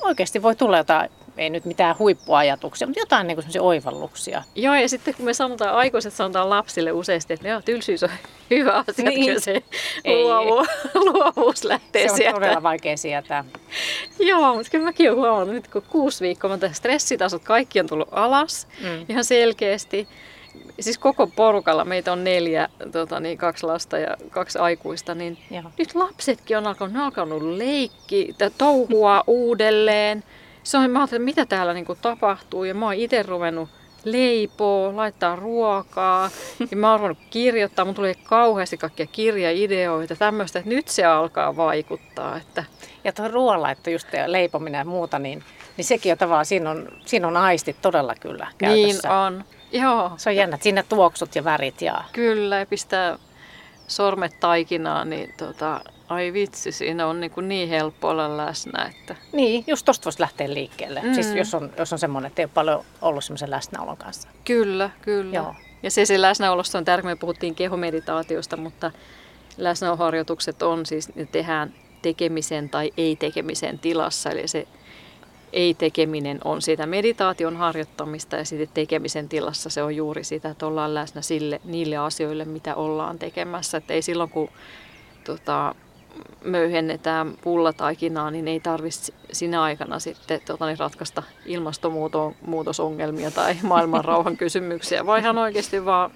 oikeasti 0.00 0.42
voi 0.42 0.56
tulla 0.56 0.78
jotain, 0.78 1.10
ei 1.38 1.50
nyt 1.50 1.64
mitään 1.64 1.98
huippuajatuksia, 1.98 2.86
mutta 2.86 3.00
jotain 3.00 3.26
niin 3.26 3.36
kuin 3.36 3.60
oivalluksia. 3.60 4.42
Joo, 4.54 4.74
ja 4.74 4.88
sitten 4.88 5.14
kun 5.14 5.24
me 5.24 5.34
sanotaan, 5.34 5.74
aikuiset 5.74 6.12
sanotaan 6.12 6.50
lapsille 6.50 6.92
useasti, 6.92 7.32
että 7.34 7.48
joo, 7.48 7.62
tylsyys 7.64 8.02
on 8.02 8.10
hyvä 8.50 8.84
asia, 8.88 9.04
Niin. 9.04 9.26
kyllä 9.26 9.40
se 9.40 9.62
Ei. 10.04 10.24
luovu, 10.24 10.66
luovuus 11.12 11.64
lähtee 11.64 12.02
Se 12.06 12.10
on 12.10 12.16
sieltä. 12.16 12.34
todella 12.40 12.62
vaikea 12.62 12.96
sietää. 12.96 13.44
Joo, 14.18 14.54
mutta 14.54 14.70
kyllä 14.70 14.84
mäkin 14.84 15.10
olen 15.10 15.18
huomannut, 15.20 15.54
nyt 15.54 15.68
kun 15.68 15.82
kuusi 15.88 16.24
viikkoa, 16.24 16.50
mutta 16.50 16.72
stressitasot 16.72 17.44
kaikki 17.44 17.80
on 17.80 17.86
tullut 17.86 18.08
alas 18.10 18.68
Mm. 18.80 19.06
ihan 19.08 19.24
selkeästi. 19.24 20.08
Siis 20.80 20.98
koko 20.98 21.26
porukalla, 21.26 21.84
meitä 21.84 22.12
on 22.12 22.24
neljä, 22.24 22.68
tota, 22.92 23.20
niin, 23.20 23.38
kaksi 23.38 23.66
lasta 23.66 23.98
ja 23.98 24.16
kaksi 24.30 24.58
aikuista, 24.58 25.14
niin 25.14 25.38
Joo. 25.50 25.62
nyt 25.78 25.94
lapsetkin 25.94 26.58
on 26.58 26.66
alkanut, 26.66 26.92
ne 26.92 26.98
on 26.98 27.04
alkanut 27.04 27.42
leikki, 27.42 28.34
touhua 28.58 29.24
uudelleen. 29.26 30.24
Se 30.68 30.78
on, 30.78 30.90
mä 30.90 30.98
ajattelin, 30.98 31.28
että 31.28 31.40
mitä 31.40 31.56
täällä 31.56 31.74
niin 31.74 31.84
kuin 31.84 31.98
tapahtuu 32.02 32.64
ja 32.64 32.74
mä 32.74 32.84
oon 32.84 32.94
itse 32.94 33.22
ruvennut 33.22 33.68
leipoo, 34.04 34.96
laittaa 34.96 35.36
ruokaa 35.36 36.30
ja 36.70 36.76
mä 36.76 36.90
oon 36.90 37.00
ruvennut 37.00 37.24
kirjoittaa. 37.30 37.84
Mun 37.84 37.94
tulee 37.94 38.14
kauheasti 38.14 38.76
kaikkia 38.76 39.06
kirjaideoita, 39.06 40.16
tämmöistä, 40.16 40.58
että 40.58 40.68
nyt 40.68 40.88
se 40.88 41.04
alkaa 41.04 41.56
vaikuttaa. 41.56 42.36
Että 42.36 42.64
Ja 43.04 43.12
tuo 43.12 43.28
ruoanlaitto 43.28 43.90
just 43.90 44.08
leipominen 44.26 44.78
ja 44.78 44.84
muuta, 44.84 45.18
niin, 45.18 45.44
niin 45.76 45.84
sekin 45.84 46.12
on 46.12 46.18
tavallaan, 46.18 46.46
siinä 46.46 46.70
on, 46.70 46.88
siinä 47.06 47.28
on 47.28 47.36
aistit 47.36 47.82
todella 47.82 48.14
kyllä 48.20 48.46
käytössä. 48.58 49.08
niin 49.08 49.18
on. 49.18 49.44
Joo, 49.72 50.12
Se 50.16 50.30
on 50.30 50.36
jännä, 50.36 50.54
että 50.54 50.62
siinä 50.62 50.82
tuoksut 50.82 51.36
ja 51.36 51.44
värit 51.44 51.82
ja 51.82 52.04
kyllä. 52.12 52.58
Ja 52.58 52.66
pistää 52.66 53.18
sormet 53.86 54.40
taikinaan, 54.40 55.10
niin 55.10 55.34
tota, 55.36 55.80
ai 56.08 56.32
vitsi, 56.32 56.72
siinä 56.72 57.06
on 57.06 57.20
niin, 57.20 57.30
kuin 57.30 57.48
niin 57.48 57.68
helppo 57.68 58.08
olla 58.08 58.36
läsnä. 58.36 58.84
Että 58.84 59.16
Niin, 59.32 59.64
just 59.66 59.84
tosta 59.84 60.04
voisi 60.04 60.20
lähteä 60.20 60.54
liikkeelle. 60.54 61.00
Mm. 61.00 61.08
Mm. 61.08 61.14
Siis 61.14 61.34
jos 61.34 61.54
on, 61.54 61.70
jos 61.78 61.92
on 61.92 61.98
semmoinen, 61.98 62.28
että 62.28 62.42
ei 62.42 62.44
ole 62.44 62.50
paljon 62.54 62.84
ollut 63.02 63.24
semmoisen 63.24 63.50
läsnäolon 63.50 63.96
kanssa. 63.96 64.28
Kyllä, 64.44 64.90
kyllä. 65.02 65.36
Joo. 65.36 65.54
Ja 65.82 65.90
se, 65.90 66.06
se 66.06 66.20
läsnäolosta 66.20 66.78
on 66.78 66.84
tärkeää. 66.84 67.14
Me 67.14 67.18
puhuttiin 67.18 67.54
kehomeditaatiosta, 67.54 68.56
mutta 68.56 68.90
läsnäoloharjoitukset 69.56 70.62
on 70.62 70.86
siis, 70.86 71.14
ne 71.14 71.26
tehdään 71.26 71.74
tekemisen 72.02 72.68
tai 72.68 72.92
ei-tekemisen 72.96 73.78
tilassa. 73.78 74.30
Eli 74.30 74.48
se 74.48 74.66
ei-tekeminen 75.52 76.38
on 76.44 76.62
sitä 76.62 76.86
meditaation 76.86 77.56
harjoittamista 77.56 78.36
ja 78.36 78.44
sitten 78.44 78.68
tekemisen 78.74 79.28
tilassa 79.28 79.70
se 79.70 79.82
on 79.82 79.96
juuri 79.96 80.24
sitä, 80.24 80.48
että 80.48 80.66
ollaan 80.66 80.94
läsnä 80.94 81.22
sille, 81.22 81.60
niille 81.64 81.96
asioille, 81.96 82.44
mitä 82.44 82.74
ollaan 82.74 83.18
tekemässä. 83.18 83.78
Että 83.78 83.94
ei 83.94 84.02
silloin, 84.02 84.30
kun 84.30 84.48
tota, 85.24 85.74
möyhennetään 86.44 87.34
pullataikinaa, 87.42 88.30
niin 88.30 88.48
ei 88.48 88.60
tarvitse 88.60 89.12
sinä 89.32 89.62
aikana 89.62 89.98
sitten 89.98 90.40
tota, 90.46 90.66
niin 90.66 90.78
ratkaista 90.78 91.22
ilmastonmuutosongelmia 91.46 93.30
tai 93.30 93.56
maailmanrauhan 93.62 94.36
kysymyksiä, 94.36 95.06
vaan 95.06 95.20
ihan 95.20 95.38
oikeasti 95.38 95.84
vaan 95.84 96.10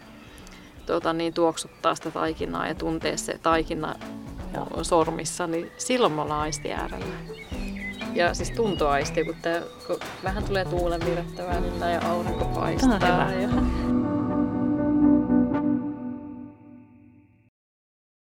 tota, 0.86 1.12
niin, 1.12 1.34
tuoksuttaa 1.34 1.94
sitä 1.94 2.10
taikinaa 2.10 2.66
ja 2.66 2.74
tuntee 2.74 3.16
se 3.16 3.38
taikina 3.42 3.94
Joo. 4.54 4.84
sormissa, 4.84 5.46
niin 5.46 5.70
silloin 5.78 6.12
me 6.12 6.22
ollaan 6.22 6.40
aisti 6.40 6.72
äärellä. 6.72 7.14
Ja 8.14 8.34
siis 8.34 8.50
tuntoaisti, 8.50 9.24
kun, 9.24 9.34
tää, 9.42 9.62
kun 9.86 9.98
vähän 10.24 10.44
tulee 10.44 10.64
tuulen 10.64 11.00
virrettä 11.06 11.46
välillä 11.46 11.90
ja 11.90 12.00
aurinko 12.10 12.44
paistaa. 12.44 12.98
Tämä 12.98 13.24
on 13.24 13.32
hyvä. 13.32 13.42
Ja 13.42 13.81